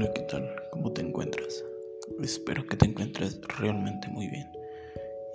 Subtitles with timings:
[0.00, 0.50] Hola, ¿qué tal?
[0.70, 1.62] ¿Cómo te encuentras?
[2.22, 4.50] Espero que te encuentres realmente muy bien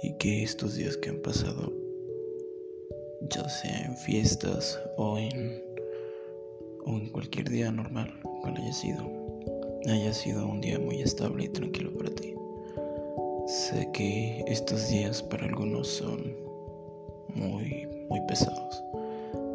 [0.02, 1.72] y que estos días que han pasado,
[3.30, 5.62] ya sea en fiestas o en,
[6.84, 9.08] o en cualquier día normal, cual haya sido,
[9.86, 12.34] haya sido un día muy estable y tranquilo para ti.
[13.46, 16.36] Sé que estos días para algunos son
[17.36, 18.84] muy, muy pesados,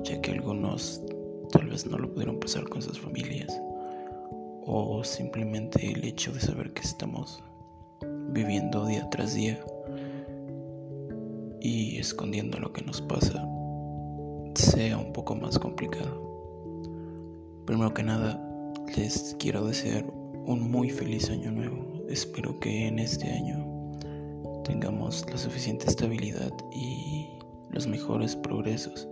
[0.05, 1.03] ya que algunos
[1.51, 3.61] tal vez no lo pudieron pasar con sus familias
[4.73, 7.43] o simplemente el hecho de saber que estamos
[8.29, 9.59] viviendo día tras día
[11.61, 13.45] y escondiendo lo que nos pasa
[14.55, 16.23] sea un poco más complicado.
[17.67, 18.41] Primero que nada,
[18.97, 20.05] les quiero desear
[20.47, 22.05] un muy feliz año nuevo.
[22.09, 23.67] Espero que en este año
[24.63, 27.29] tengamos la suficiente estabilidad y
[27.71, 29.09] los mejores progresos.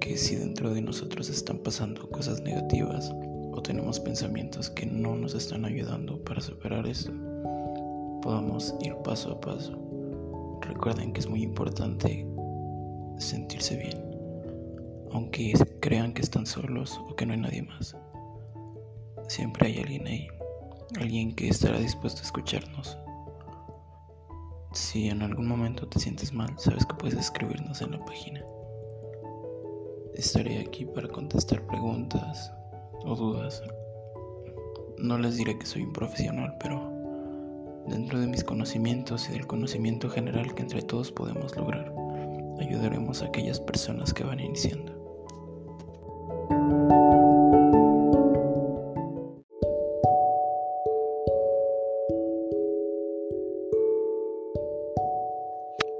[0.00, 3.12] Que si dentro de nosotros están pasando cosas negativas,
[3.54, 7.12] o tenemos pensamientos que no nos están ayudando para superar esto,
[8.20, 9.78] podamos ir paso a paso.
[10.60, 12.26] Recuerden que es muy importante
[13.18, 14.02] sentirse bien,
[15.12, 17.96] aunque crean que están solos o que no hay nadie más.
[19.28, 20.26] Siempre hay alguien ahí,
[20.98, 22.98] alguien que estará dispuesto a escucharnos.
[24.72, 28.44] Si en algún momento te sientes mal, sabes que puedes escribirnos en la página.
[30.14, 32.52] Estaré aquí para contestar preguntas,
[33.04, 33.62] o dudas.
[34.98, 36.90] No les diré que soy un profesional, pero
[37.86, 41.92] dentro de mis conocimientos y del conocimiento general que entre todos podemos lograr,
[42.60, 44.92] ayudaremos a aquellas personas que van iniciando.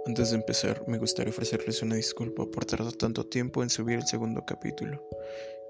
[0.07, 4.07] Antes de empezar, me gustaría ofrecerles una disculpa por tardar tanto tiempo en subir el
[4.07, 5.03] segundo capítulo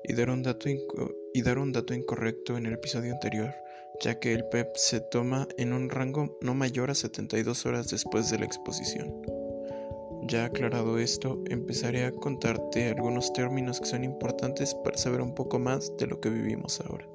[0.05, 3.55] y dar un dato, y dar un dato incorrecto en el episodio anterior,
[4.03, 8.31] ya que el PEP se toma en un rango no mayor a 72 horas después
[8.31, 9.23] de la exposición.
[10.27, 15.59] Ya aclarado esto, empezaré a contarte algunos términos que son importantes para saber un poco
[15.59, 17.07] más de lo que vivimos ahora.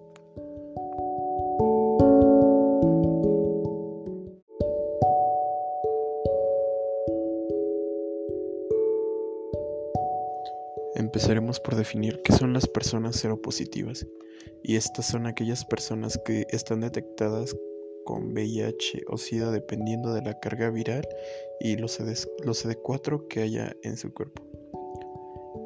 [11.19, 14.07] Empezaremos por definir qué son las personas seropositivas,
[14.63, 17.57] y estas son aquellas personas que están detectadas
[18.05, 21.05] con VIH o SIDA dependiendo de la carga viral
[21.59, 24.41] y los, CD4 que haya en su cuerpo.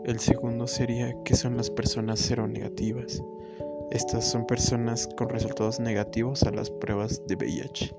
[0.05, 3.21] El segundo sería qué son las personas seronegativas.
[3.91, 7.95] Estas son personas con resultados negativos a las pruebas de VIH.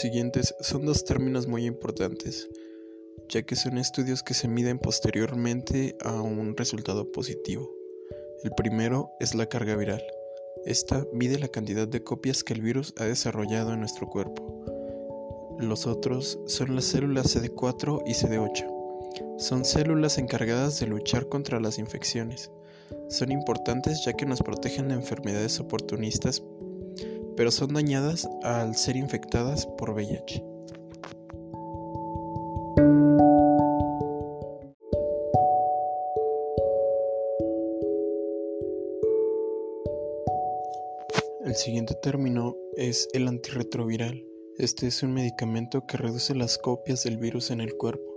[0.00, 2.48] Siguientes son dos términos muy importantes,
[3.28, 7.68] ya que son estudios que se miden posteriormente a un resultado positivo.
[8.44, 10.00] El primero es la carga viral.
[10.64, 15.56] Esta mide la cantidad de copias que el virus ha desarrollado en nuestro cuerpo.
[15.58, 19.38] Los otros son las células CD4 y CD8.
[19.40, 22.52] Son células encargadas de luchar contra las infecciones.
[23.08, 26.40] Son importantes ya que nos protegen de enfermedades oportunistas
[27.38, 30.44] pero son dañadas al ser infectadas por VIH.
[41.44, 44.26] El siguiente término es el antirretroviral.
[44.58, 48.16] Este es un medicamento que reduce las copias del virus en el cuerpo.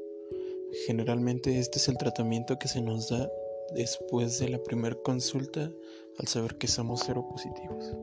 [0.88, 3.30] Generalmente este es el tratamiento que se nos da
[3.76, 5.72] después de la primera consulta
[6.18, 7.94] al saber que somos seropositivos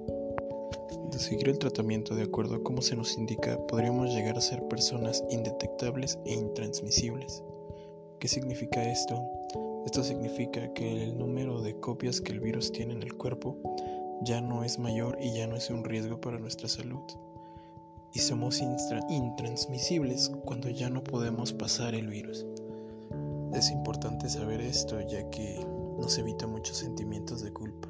[1.18, 4.62] de seguir el tratamiento de acuerdo a cómo se nos indica, podríamos llegar a ser
[4.68, 7.42] personas indetectables e intransmisibles.
[8.20, 9.20] ¿Qué significa esto?
[9.84, 13.56] Esto significa que el número de copias que el virus tiene en el cuerpo
[14.22, 17.02] ya no es mayor y ya no es un riesgo para nuestra salud.
[18.14, 22.46] Y somos intransmisibles cuando ya no podemos pasar el virus.
[23.54, 25.66] Es importante saber esto ya que
[25.98, 27.88] nos evita muchos sentimientos de culpa.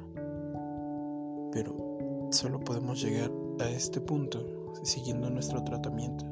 [1.51, 1.88] Pero
[2.31, 4.45] Solo podemos llegar a este punto
[4.83, 6.25] siguiendo nuestro tratamiento,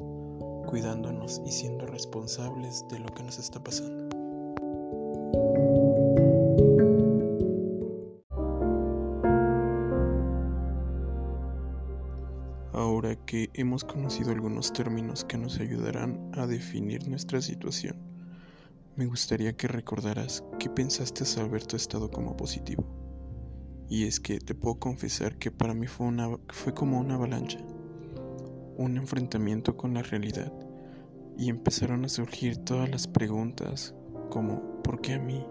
[0.68, 4.08] cuidándonos y siendo responsables de lo que nos está pasando.
[12.72, 17.96] Ahora que hemos conocido algunos términos que nos ayudarán a definir nuestra situación,
[18.94, 23.07] me gustaría que recordaras qué pensaste al saber tu estado como positivo.
[23.88, 27.58] Y es que te puedo confesar que para mí fue, una, fue como una avalancha.
[28.76, 30.52] un enfrentamiento con la realidad
[31.36, 33.94] y empezaron a surgir todas las preguntas
[34.30, 35.44] como ¿por qué a mí?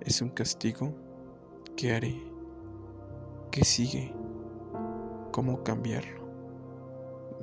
[0.00, 0.94] ¿Es un castigo?
[1.76, 2.16] ¿Qué haré?
[3.50, 4.12] ¿Qué sigue?
[5.30, 6.24] ¿Cómo cambiarlo?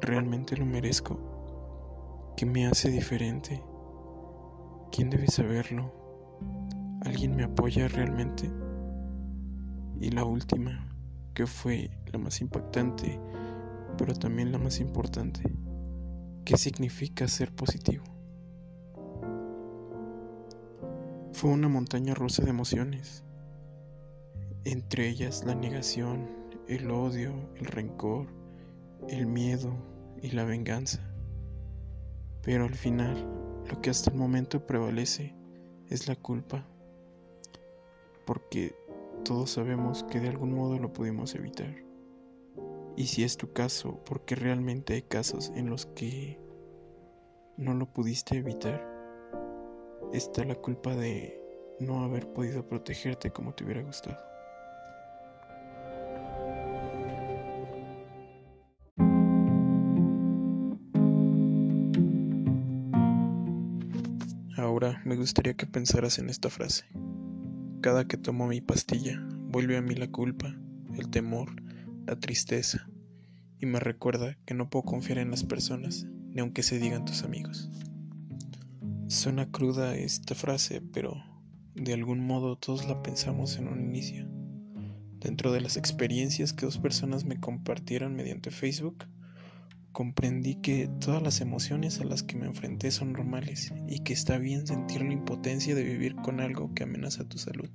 [0.02, 2.34] ¿Realmente lo merezco?
[2.36, 3.64] ¿Qué me hace diferente?
[4.92, 5.92] ¿Quién debe saberlo?
[7.02, 8.50] ¿Alguien me apoya realmente?
[10.02, 10.90] Y la última,
[11.36, 13.20] que fue la más impactante,
[14.00, 15.44] pero también la más importante.
[16.44, 18.04] ¿Qué significa ser positivo?
[21.34, 23.24] Fue una montaña rusa de emociones,
[24.64, 26.28] entre ellas la negación,
[26.68, 28.26] el odio, el rencor,
[29.08, 29.72] el miedo
[30.24, 31.00] y la venganza.
[32.42, 33.24] Pero al final,
[33.70, 35.36] lo que hasta el momento prevalece
[35.90, 36.66] es la culpa,
[38.26, 38.81] porque
[39.24, 41.76] todos sabemos que de algún modo lo pudimos evitar.
[42.96, 46.40] Y si es tu caso, porque realmente hay casos en los que
[47.58, 48.86] no lo pudiste evitar,
[50.14, 51.40] está la culpa de
[51.80, 54.18] no haber podido protegerte como te hubiera gustado.
[64.58, 66.86] Ahora me gustaría que pensaras en esta frase.
[67.82, 70.56] Cada que tomo mi pastilla, vuelve a mí la culpa,
[70.96, 71.50] el temor,
[72.06, 72.88] la tristeza,
[73.60, 77.24] y me recuerda que no puedo confiar en las personas, ni aunque se digan tus
[77.24, 77.72] amigos.
[79.08, 81.24] Suena cruda esta frase, pero
[81.74, 84.28] de algún modo todos la pensamos en un inicio.
[85.20, 89.06] Dentro de las experiencias que dos personas me compartieron mediante Facebook,
[89.92, 94.38] comprendí que todas las emociones a las que me enfrenté son normales y que está
[94.38, 97.70] bien sentir la impotencia de vivir con algo que amenaza tu salud.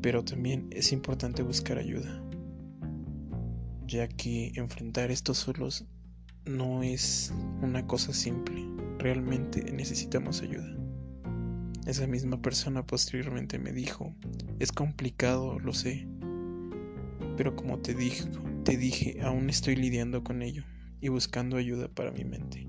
[0.00, 2.22] Pero también es importante buscar ayuda,
[3.86, 5.86] ya que enfrentar esto solos
[6.44, 7.32] no es
[7.62, 8.66] una cosa simple,
[8.98, 10.76] realmente necesitamos ayuda.
[11.86, 14.14] Esa misma persona posteriormente me dijo,
[14.60, 16.06] es complicado, lo sé,
[17.36, 18.24] pero como te dije,
[18.64, 20.64] te dije, aún estoy lidiando con ello
[21.00, 22.68] y buscando ayuda para mi mente.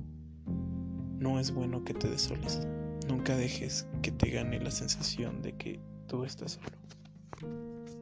[1.19, 2.67] No es bueno que te desoles.
[3.07, 6.77] Nunca dejes que te gane la sensación de que tú estás solo.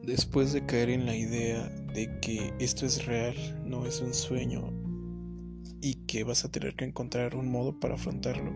[0.02, 3.34] Después de caer en la idea de que esto es real,
[3.64, 4.72] no es un sueño
[5.80, 8.52] y que vas a tener que encontrar un modo para afrontarlo,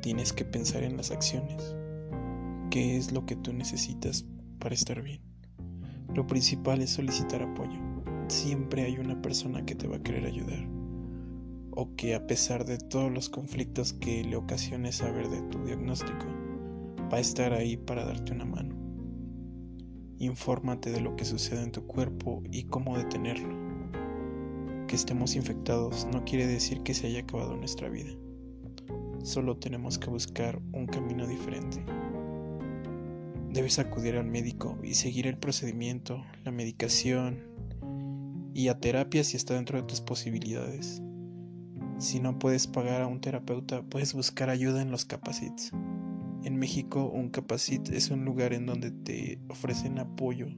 [0.00, 1.74] tienes que pensar en las acciones.
[2.70, 4.24] ¿Qué es lo que tú necesitas
[4.58, 5.33] para estar bien?
[6.14, 7.78] Lo principal es solicitar apoyo.
[8.28, 10.64] Siempre hay una persona que te va a querer ayudar.
[11.72, 16.26] O que a pesar de todos los conflictos que le ocasione saber de tu diagnóstico,
[17.12, 18.76] va a estar ahí para darte una mano.
[20.18, 23.52] Infórmate de lo que sucede en tu cuerpo y cómo detenerlo.
[24.86, 28.12] Que estemos infectados no quiere decir que se haya acabado nuestra vida.
[29.24, 31.84] Solo tenemos que buscar un camino diferente.
[33.54, 37.38] Debes acudir al médico y seguir el procedimiento, la medicación
[38.52, 41.00] y a terapia si está dentro de tus posibilidades.
[42.00, 45.70] Si no puedes pagar a un terapeuta, puedes buscar ayuda en los capacits.
[46.42, 50.48] En México, un capacit es un lugar en donde te ofrecen apoyo,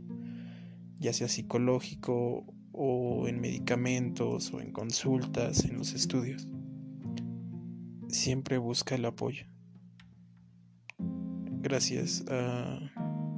[0.99, 6.49] ya sea psicológico o en medicamentos o en consultas, en los estudios.
[8.09, 9.45] Siempre busca el apoyo
[11.67, 12.25] gracias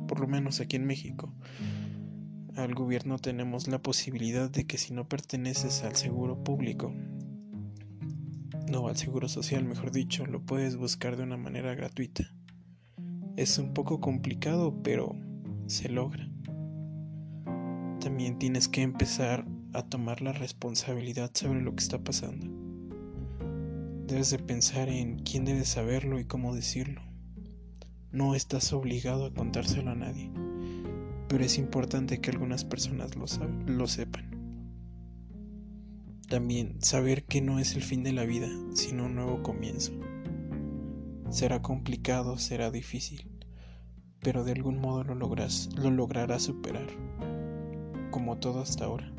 [0.09, 1.33] por lo menos aquí en México,
[2.57, 6.93] al gobierno tenemos la posibilidad de que si no perteneces al seguro público,
[8.69, 12.25] no al seguro social, mejor dicho, lo puedes buscar de una manera gratuita.
[13.37, 15.15] Es un poco complicado, pero
[15.67, 16.29] se logra.
[18.01, 22.47] También tienes que empezar a tomar la responsabilidad sobre lo que está pasando.
[24.07, 27.08] Debes de pensar en quién debe saberlo y cómo decirlo.
[28.11, 30.31] No estás obligado a contárselo a nadie,
[31.29, 33.27] pero es importante que algunas personas lo,
[33.67, 34.31] lo sepan.
[36.27, 39.93] También saber que no es el fin de la vida, sino un nuevo comienzo.
[41.29, 43.31] Será complicado, será difícil,
[44.21, 46.87] pero de algún modo lo, logras, lo lograrás superar,
[48.11, 49.13] como todo hasta ahora.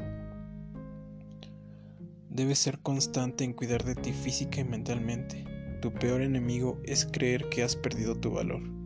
[2.31, 5.45] Debes ser constante en cuidar de ti física y mentalmente.
[5.79, 8.78] Tu peor enemigo es creer que has perdido tu valor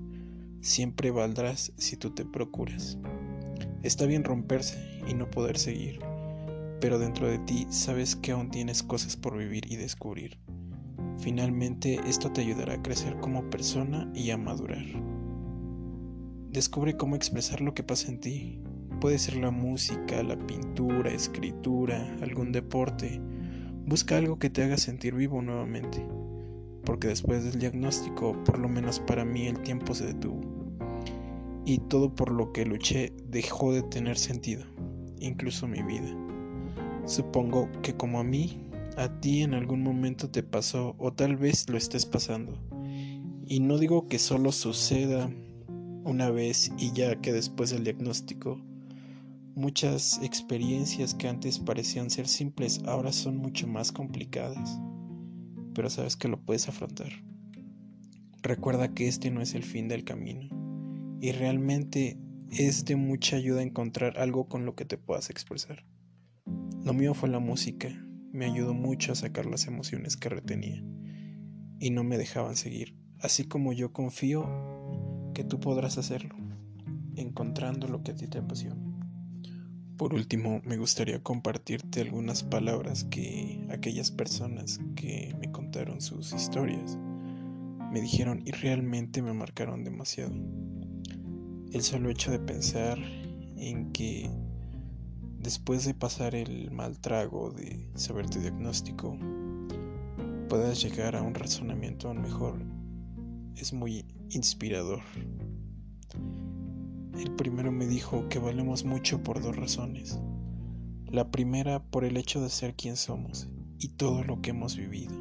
[0.64, 2.98] siempre valdrás si tú te procuras.
[3.84, 6.00] Está bien romperse y no poder seguir,
[6.80, 10.40] pero dentro de ti sabes que aún tienes cosas por vivir y descubrir.
[11.20, 14.86] Finalmente esto te ayudará a crecer como persona y a madurar.
[16.50, 18.62] Descubre cómo expresar lo que pasa en ti,
[19.02, 23.20] puede ser la música, la pintura, escritura, algún deporte.
[23.86, 26.08] Busca algo que te haga sentir vivo nuevamente,
[26.86, 30.53] porque después del diagnóstico, por lo menos para mí, el tiempo se detuvo.
[31.66, 34.66] Y todo por lo que luché dejó de tener sentido,
[35.20, 36.14] incluso mi vida.
[37.06, 38.68] Supongo que como a mí,
[38.98, 42.54] a ti en algún momento te pasó o tal vez lo estés pasando.
[43.48, 45.32] Y no digo que solo suceda
[46.04, 48.60] una vez y ya que después del diagnóstico,
[49.56, 54.80] muchas experiencias que antes parecían ser simples ahora son mucho más complicadas.
[55.74, 57.12] Pero sabes que lo puedes afrontar.
[58.42, 60.63] Recuerda que este no es el fin del camino
[61.24, 62.18] y realmente
[62.52, 65.86] es de mucha ayuda encontrar algo con lo que te puedas expresar.
[66.84, 67.88] Lo mío fue la música
[68.34, 70.84] me ayudó mucho a sacar las emociones que retenía
[71.80, 74.44] y no me dejaban seguir, así como yo confío
[75.34, 76.36] que tú podrás hacerlo,
[77.16, 78.84] encontrando lo que a ti te apasiona.
[79.96, 86.98] Por último, me gustaría compartirte algunas palabras que aquellas personas que me contaron sus historias
[87.94, 90.34] me dijeron y realmente me marcaron demasiado.
[91.74, 93.00] El solo hecho de pensar
[93.58, 94.30] en que
[95.40, 99.18] después de pasar el mal trago de saber tu diagnóstico,
[100.50, 102.64] puedas llegar a un razonamiento mejor,
[103.56, 105.00] es muy inspirador.
[107.20, 110.20] El primero me dijo que valemos mucho por dos razones.
[111.08, 113.50] La primera por el hecho de ser quien somos
[113.80, 115.16] y todo lo que hemos vivido.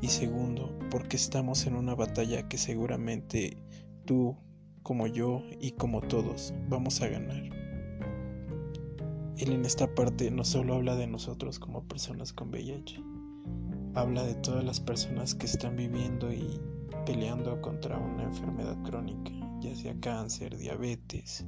[0.00, 3.58] Y segundo, porque estamos en una batalla que seguramente
[4.04, 4.36] tú,
[4.84, 7.42] como yo y como todos, vamos a ganar.
[9.38, 13.02] Él en esta parte no solo habla de nosotros como personas con VIH,
[13.94, 16.60] habla de todas las personas que están viviendo y
[17.06, 21.46] peleando contra una enfermedad crónica, ya sea cáncer, diabetes.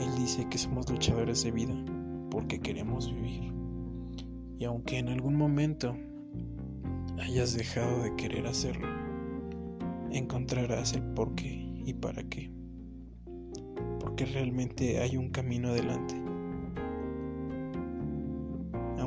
[0.00, 1.74] Él dice que somos luchadores de vida
[2.32, 3.54] porque queremos vivir.
[4.58, 5.96] Y aunque en algún momento
[7.20, 8.88] hayas dejado de querer hacerlo,
[10.10, 12.50] encontrarás el por qué y para qué.
[13.98, 16.14] Porque realmente hay un camino adelante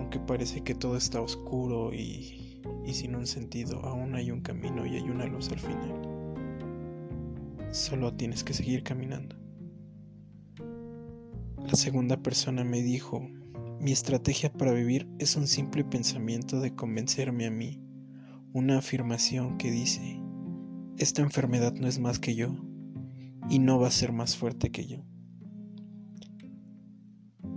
[0.10, 4.86] aunque parece que todo está oscuro y, y sin un sentido, aún hay un camino
[4.86, 6.02] y hay una luz al final.
[7.72, 9.36] Solo tienes que seguir caminando.
[11.58, 13.22] La segunda persona me dijo,
[13.80, 17.80] mi estrategia para vivir es un simple pensamiento de convencerme a mí,
[18.54, 20.20] una afirmación que dice,
[20.98, 22.56] esta enfermedad no es más que yo
[23.50, 25.04] y no va a ser más fuerte que yo.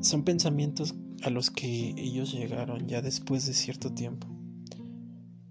[0.00, 4.26] Son pensamientos a los que ellos llegaron ya después de cierto tiempo,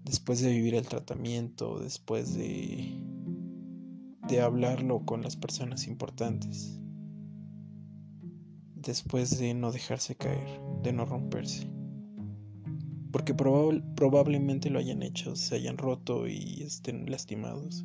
[0.04, 3.00] después de vivir el tratamiento, después de,
[4.28, 6.78] de hablarlo con las personas importantes,
[8.74, 11.70] después de no dejarse caer, de no romperse.
[13.12, 17.84] Porque probablemente lo hayan hecho, se hayan roto y estén lastimados.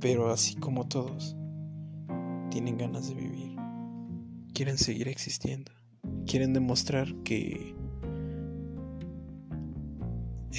[0.00, 1.36] Pero así como todos,
[2.50, 3.50] tienen ganas de vivir
[4.60, 5.72] quieren seguir existiendo.
[6.26, 7.74] Quieren demostrar que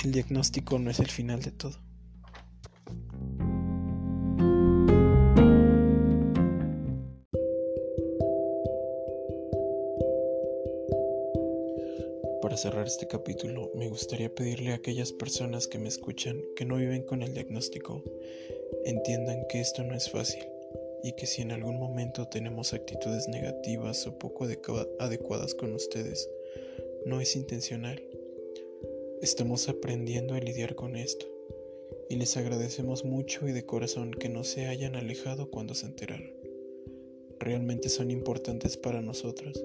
[0.04, 1.78] el diagnóstico no es el final de todo.
[12.42, 16.78] Para cerrar este capítulo, me gustaría pedirle a aquellas personas que me escuchan que no
[16.78, 18.04] viven con el diagnóstico,
[18.86, 20.44] entiendan que esto no es fácil
[21.04, 24.48] y que si en algún momento tenemos actitudes negativas o poco
[25.00, 26.30] adecuadas con ustedes,
[27.06, 28.02] no es intencional.
[29.22, 31.26] Estamos aprendiendo a lidiar con esto
[32.10, 36.32] y les agradecemos mucho y de corazón que no se hayan alejado cuando se enteraron.
[37.40, 39.64] Realmente son importantes para nosotros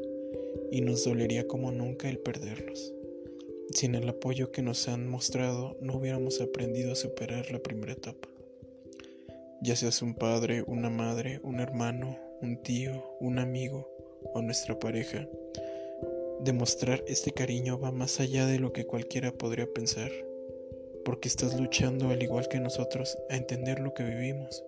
[0.70, 2.94] y nos dolería como nunca el perderlos.
[3.74, 8.28] Sin el apoyo que nos han mostrado no hubiéramos aprendido a superar la primera etapa
[9.62, 13.88] ya seas un padre, una madre, un hermano, un tío, un amigo
[14.34, 15.28] o nuestra pareja.
[16.40, 20.10] Demostrar este cariño va más allá de lo que cualquiera podría pensar,
[21.04, 24.64] porque estás luchando al igual que nosotros a entender lo que vivimos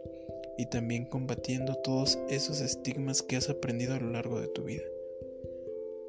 [0.56, 4.84] y también combatiendo todos esos estigmas que has aprendido a lo largo de tu vida.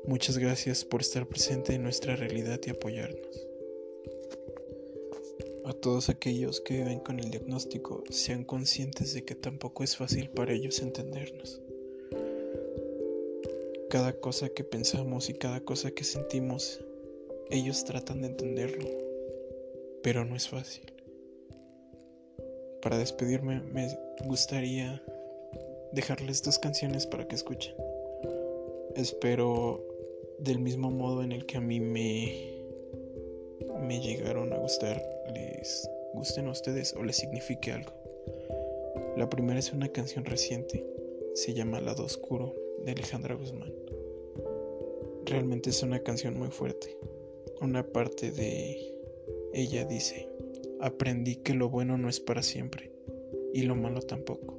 [0.06, 3.49] Muchas gracias por estar presente en nuestra realidad y apoyarnos
[5.70, 10.28] a todos aquellos que viven con el diagnóstico sean conscientes de que tampoco es fácil
[10.32, 11.62] para ellos entendernos.
[13.92, 16.84] Cada cosa que pensamos y cada cosa que sentimos,
[17.52, 18.90] ellos tratan de entenderlo,
[20.02, 20.92] pero no es fácil.
[22.82, 23.96] Para despedirme me
[24.26, 25.04] gustaría
[25.92, 27.76] dejarles dos canciones para que escuchen.
[28.96, 29.86] Espero
[30.40, 32.58] del mismo modo en el que a mí me
[33.82, 37.94] me llegaron a gustar les gusten a ustedes o les signifique algo.
[39.18, 40.86] La primera es una canción reciente,
[41.34, 42.56] se llama Lado Oscuro
[42.86, 43.74] de Alejandra Guzmán.
[45.26, 46.98] Realmente es una canción muy fuerte.
[47.62, 48.96] Una parte de
[49.54, 50.28] ella dice,
[50.80, 52.92] aprendí que lo bueno no es para siempre
[53.54, 54.58] y lo malo tampoco.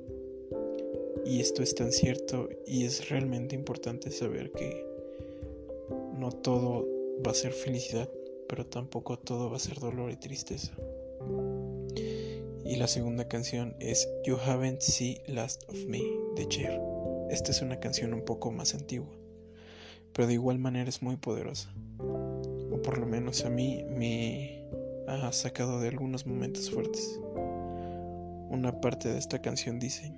[1.25, 4.85] Y esto es tan cierto y es realmente importante saber que
[6.19, 6.87] no todo
[7.27, 8.11] va a ser felicidad,
[8.51, 10.73] pero tampoco todo va a ser dolor y tristeza.
[12.65, 16.03] Y la segunda canción es You Haven't Seen Last of Me
[16.35, 16.81] de Cher.
[17.31, 19.17] Esta es una canción un poco más antigua,
[20.13, 21.73] pero de igual manera es muy poderosa.
[22.01, 24.69] O por lo menos a mí me
[25.07, 27.21] ha sacado de algunos momentos fuertes.
[28.51, 30.13] Una parte de esta canción dice,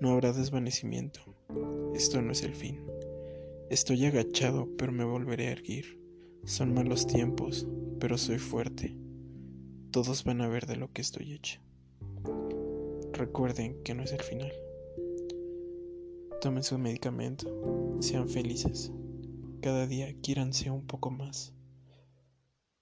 [0.00, 1.20] no habrá desvanecimiento,
[1.94, 2.86] esto no es el fin.
[3.68, 5.97] Estoy agachado, pero me volveré a erguir.
[6.48, 7.66] Son malos tiempos,
[8.00, 8.96] pero soy fuerte.
[9.90, 11.60] Todos van a ver de lo que estoy hecho.
[13.12, 14.50] Recuerden que no es el final.
[16.40, 18.90] Tomen su medicamento, sean felices.
[19.60, 21.52] Cada día quíranse un poco más.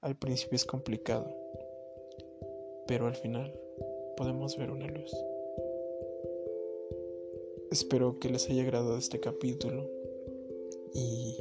[0.01, 1.37] Al principio es complicado,
[2.87, 3.53] pero al final
[4.17, 5.13] podemos ver una luz.
[7.73, 9.91] Espero que les haya agradado este capítulo
[10.95, 11.37] y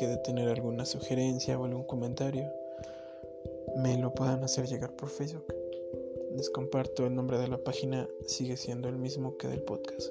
[0.00, 2.50] que de tener alguna sugerencia o algún comentario
[3.76, 5.44] me lo puedan hacer llegar por Facebook.
[6.34, 10.10] Les comparto el nombre de la página, sigue siendo el mismo que del podcast.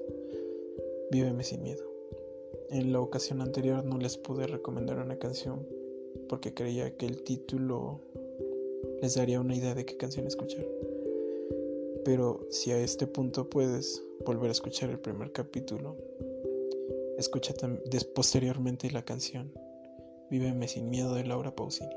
[1.09, 1.83] Víveme sin miedo.
[2.69, 5.67] En la ocasión anterior no les pude recomendar una canción
[6.27, 7.99] porque creía que el título
[9.01, 10.67] les daría una idea de qué canción escuchar.
[12.05, 15.97] Pero si a este punto puedes volver a escuchar el primer capítulo,
[17.17, 17.55] escucha
[18.13, 19.51] posteriormente la canción
[20.29, 21.95] Víveme sin miedo de Laura Pausini.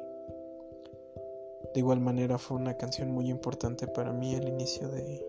[1.74, 5.24] De igual manera fue una canción muy importante para mí al inicio de,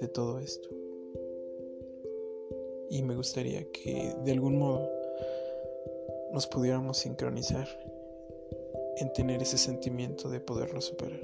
[0.00, 0.68] de todo esto.
[2.90, 4.88] Y me gustaría que de algún modo
[6.32, 7.68] nos pudiéramos sincronizar
[8.96, 11.20] en tener ese sentimiento de poderlo superar,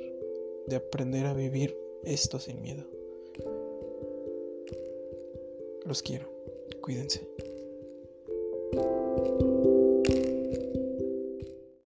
[0.67, 2.85] de aprender a vivir esto sin miedo.
[5.85, 6.29] Los quiero,
[6.81, 7.29] cuídense.